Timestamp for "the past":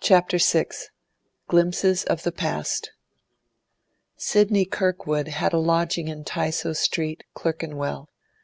2.24-2.90